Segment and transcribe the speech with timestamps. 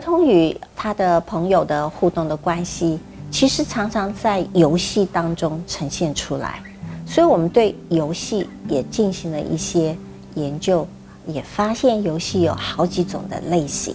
[0.00, 2.98] 儿童与他的朋友的互动的关系，
[3.30, 6.58] 其实常常在游戏当中呈现出来。
[7.06, 9.94] 所以，我们对游戏也进行了一些
[10.36, 10.88] 研究，
[11.26, 13.94] 也发现游戏有好几种的类型。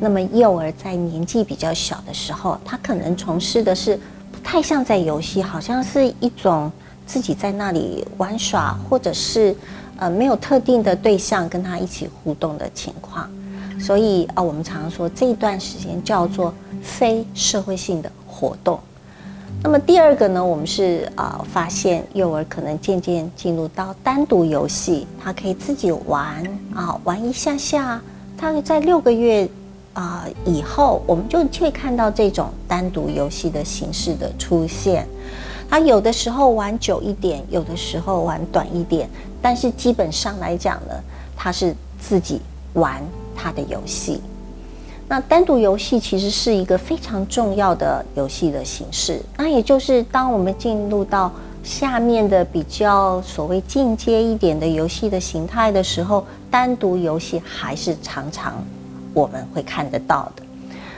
[0.00, 3.94] 那么，幼儿在年纪比较小的时候，他可能从事的是
[4.32, 6.72] 不太像在游戏，好像是一种
[7.04, 9.54] 自己在那里玩耍，或者是
[9.98, 13.30] 呃没有特定的对象跟他一起互动的情况。
[13.78, 18.78] 所以啊，我们常常说这一段时间叫做非社会性的活动。
[19.62, 26.44] 那么第二个呢，我们是啊发现幼儿可能渐渐进入到单独游戏，他可以自己玩
[26.74, 28.00] 啊玩一下下。
[28.38, 29.48] 他在六个月
[29.94, 35.06] 啊以后，我们就会看到这种单独游戏的形式的出现。
[35.68, 39.08] 他有的时候玩久一点，有的时候玩短一点，
[39.42, 40.94] 但是基本上来讲呢，
[41.34, 42.40] 他是自己
[42.74, 43.02] 玩。
[43.36, 44.20] 他的游戏，
[45.06, 49.20] 那单独游戏其实是一个非常重要的游戏的形式。
[49.36, 51.30] 那也就是当我们进入到
[51.62, 58.54] 下面的比较所谓进阶一点的游戏的形态的时候，单独游戏还是常常
[59.12, 60.42] 我们会看得到的。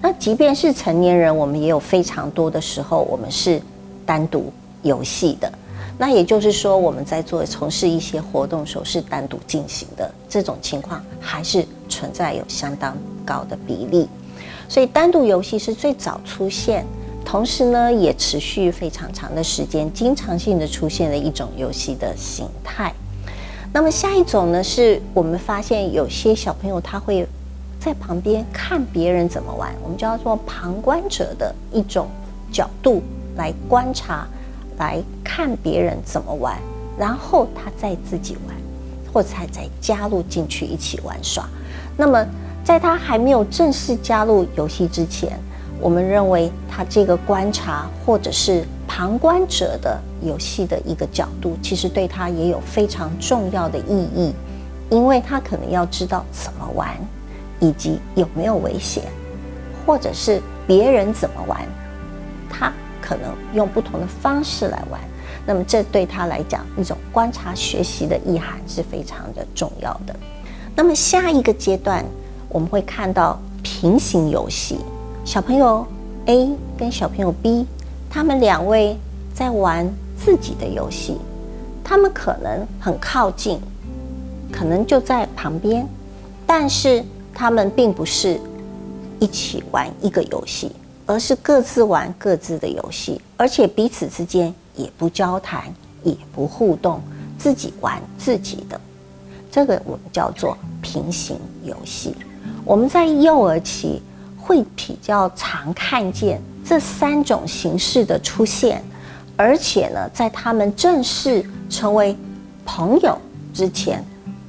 [0.00, 3.60] 那即便是成年人，我们也有非常多的时候，我们是
[4.06, 4.50] 单独
[4.82, 5.52] 游戏的。
[6.00, 14.08] 那也就是说，我们在做从事一些活动时候是单独进行的，这种情况还是存在有相当高的比例。
[14.66, 16.86] 所以单独游戏是最早出现，
[17.22, 22.90] 同时呢也持续非常长的时间，经常性的出现的一种游戏的形态。
[23.70, 27.26] 那么下一种呢，是我们发现有些小朋友他会
[27.78, 32.08] 在旁边看别人怎么玩，我们叫做旁观者的一种
[32.50, 33.02] 角度
[33.36, 34.26] 来观察。
[34.80, 36.56] 来看别人怎么玩，
[36.98, 38.56] 然后他再自己玩，
[39.12, 41.46] 或者再加入进去一起玩耍。
[41.98, 42.26] 那么，
[42.64, 45.38] 在他还没有正式加入游戏之前，
[45.82, 54.32] 我们认为他这个观察或者是旁观者的游戏的一个角度，其实对他也有非常重要的意义，
[54.88, 56.96] 因为他可能要知道怎么玩，
[57.58, 59.04] 以及有没有危险，
[59.84, 61.60] 或者是别人怎么玩，
[62.48, 62.72] 他。
[63.10, 65.00] 可能用不同的方式来玩，
[65.44, 70.14] 那么这对他来讲，一种观察学习的意涵是非常的重要的。
[70.76, 72.04] 那么下一个阶段，
[72.48, 74.78] 我们会看到平行游戏，
[75.24, 75.84] 小朋友
[76.26, 77.66] A 跟小朋友 B，
[78.08, 78.96] 他们两位
[79.34, 81.18] 在玩自己的游戏，
[81.82, 83.58] 他们可能很靠近，
[84.52, 85.84] 可能就在旁边，
[86.46, 87.04] 但是
[87.34, 88.38] 他们并不是
[89.18, 90.70] 一起玩一个游戏。
[91.10, 95.64] 而是各自玩各自的游戏，而且彼此之间也不交谈，
[96.04, 97.02] 也不互动，
[97.36, 98.80] 自己玩自己的。
[99.50, 102.14] 这个我们叫做平行游戏。
[102.64, 104.00] 我们在幼儿期
[104.38, 108.80] 会比较常看见这三种形式的出现，
[109.36, 112.16] 而且呢，在他们正式成为
[112.64, 113.18] 朋友
[113.52, 114.04] 之前，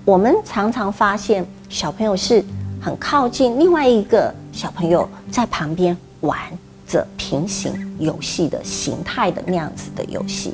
[0.06, 2.46] 我们常常发现小朋友是
[2.80, 5.98] 很靠近另外一个小朋友在旁边。
[6.22, 6.38] 玩
[6.88, 10.54] 着平行游戏的形态的那样子的游戏，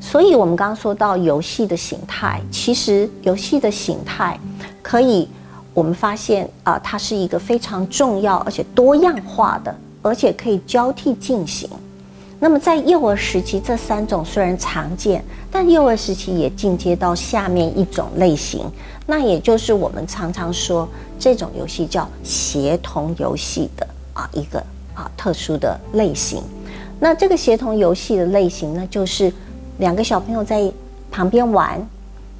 [0.00, 4.38] 所以我们刚刚说到游戏的形态，其实游戏的形态
[4.82, 5.28] 可以，
[5.74, 11.68] 我们发现啊，它是一个非常重要而且多样化的，而且可以交替进行。
[12.40, 18.64] 那么在幼儿时期，这三种虽然常见，但幼儿时期也进阶到下面一种类型，
[19.06, 20.88] 那也就是我们常常说
[21.18, 24.64] 这种游戏叫协同游戏的啊一个。
[24.98, 26.42] 啊，特殊的类型。
[26.98, 29.32] 那这个协同游戏的类型呢，就是
[29.78, 30.70] 两个小朋友在
[31.08, 31.80] 旁边玩，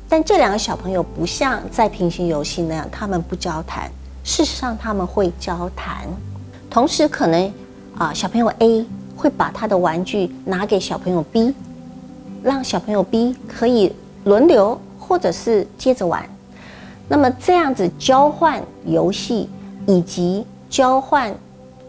[0.09, 3.89] 但这两个小朋友不像在平行游戏那样，他们不交谈。
[4.25, 6.09] 事实上，他们会交谈。
[6.69, 7.53] 同时，可能
[7.97, 8.85] 啊，小朋友 A
[9.17, 11.55] 会把他的玩具拿给小朋友 B，
[12.43, 13.95] 让小朋友 B 可以
[14.25, 16.29] 轮流或者是接着玩。
[17.07, 19.49] 那么这样子交换游戏
[19.87, 21.33] 以及交换。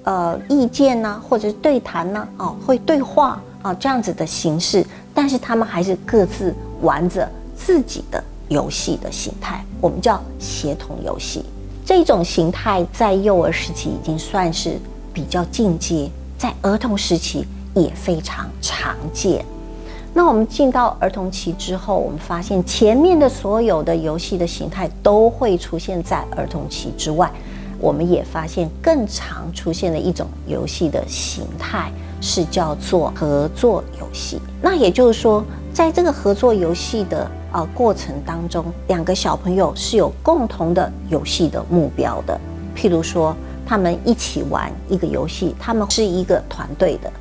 [0.04, 11.44] 呃，意见呢，或者是对谈呢，哦，会对话啊，这样子的形式，但是他们还是各自玩着自己的游戏的形态，我们叫协同游戏。
[11.86, 14.80] 这种形态在幼儿时期已经算是
[15.14, 19.44] 比较进阶，在儿童时期也非常常见。
[20.14, 27.32] 那我们进到儿童期之后，我们发现前面的所有的游戏的形态都会出现在儿童期之外。
[27.80, 31.92] 我们也发现更常出现的一种游戏的形态
[32.22, 34.40] 是叫做合作游戏。
[34.62, 35.44] 那也就是说，
[35.74, 42.40] 在这个合作游戏的呃过程当中，两个小朋友是有共同的游戏的目标的。
[42.76, 43.36] 譬如说，
[43.66, 47.12] 他们一起玩一个游戏，他们是一个团队的，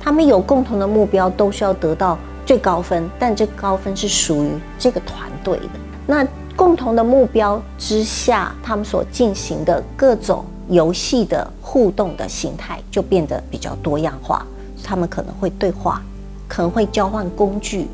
[0.00, 5.72] 他们有共同的目标，都需要得到最高分，但这高分是属于这个团队的。
[6.06, 14.44] 那共同的目标之下，他们所进行的各种游戏的互动的形态就变得比较多样化。
[14.82, 16.02] 他们可能会对话，
[16.46, 17.88] 可能会交换工具，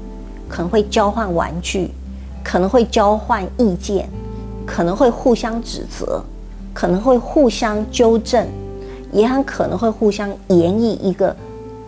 [0.48, 1.90] 可能会交换玩具，
[2.44, 4.08] 可能会交换意见，
[4.66, 6.22] 可能会互相指责。
[6.72, 8.46] 可能会互相纠正，
[9.10, 11.34] 也很可能会互相演绎一个，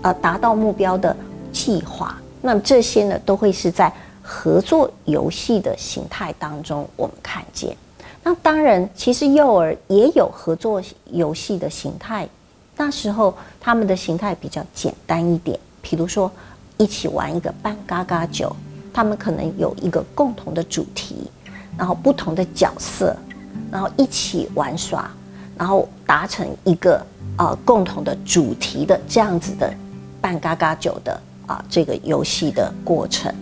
[0.03, 1.17] 呃，达到目标的
[1.53, 2.19] 计划。
[2.41, 3.91] 那这些呢，都会是在
[4.23, 7.77] 合作游戏的形态当中我们看见。
[8.23, 10.81] 那当然，其实幼儿也有合作
[11.11, 12.29] 游戏的形态，
[12.77, 16.31] 那时候他们的形态比较简单一点，比如说
[16.77, 18.55] 一起玩一个扮嘎嘎酒，
[18.93, 21.29] 他们可能有一个共同的主题，
[21.77, 23.17] 然后不同的角色。
[23.71, 25.11] 然后一起玩耍，
[25.57, 27.03] 然后达成一个
[27.37, 29.73] 啊共同的主题的这样子的
[30.21, 33.35] 扮嘎嘎酒的啊这个游戏的过程。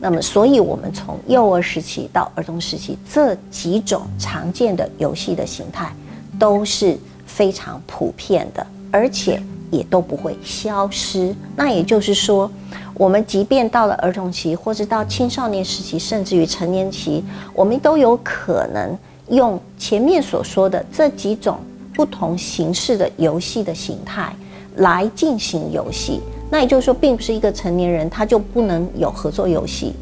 [0.00, 5.92] 那么，所以我们从幼儿时期到儿童时期这几种常见的游戏的形态
[6.38, 6.96] 都是
[7.26, 11.34] 非常普遍的，而且也都不会消失。
[11.56, 12.50] 那也就是说，
[12.94, 18.96] 我们即便到了儿童期，或者到青少年时期，甚至于成年期，我们都有可能。
[19.30, 21.58] 用前面所说的这几种
[21.92, 24.34] 不同形式的游戏的形态
[24.76, 29.92] 来进行游戏，那也就是说，并不是一个成年人他就不能有合作游戏，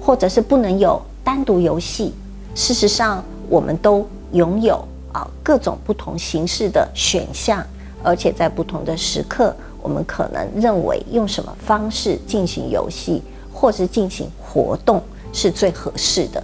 [0.00, 2.14] 或者是不能有单独游戏。
[2.54, 4.82] 事实上，我们都拥有
[5.12, 7.64] 啊各种不同形式的选项，
[8.02, 13.22] 而且在不同的时刻，我们可能认为用什么方式进行游戏
[13.52, 15.02] 或是进行活动
[15.32, 16.42] 是最合适的。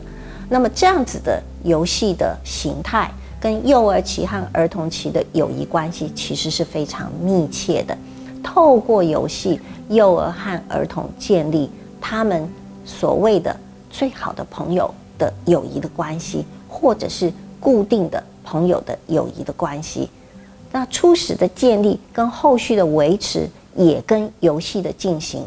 [0.48, 3.10] 那么这样子的游戏的形态，
[3.40, 7.96] 跟幼儿期和儿童期的友谊关系其实是非常密切的。
[8.42, 11.70] 透过游戏，幼儿和儿童建立
[12.00, 12.48] 他们
[12.84, 13.54] 所谓的
[13.90, 20.08] 最好的朋友的友谊的关系，或者是固定的朋友的友谊的关系。
[20.72, 25.44] 那初始的建立跟后续的维持，也跟游戏的进行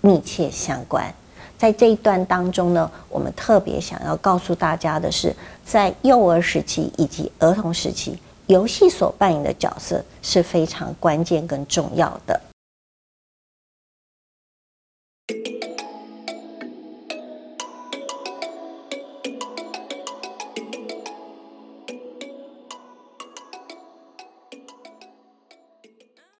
[0.00, 1.12] 密切相关。
[1.58, 5.32] 在这一段当中呢，我们特别想要告诉大家的是，
[5.64, 8.18] 在幼儿时期以及儿童时期，
[8.52, 12.38] 游戏所扮演的角色是非常关键跟重要的。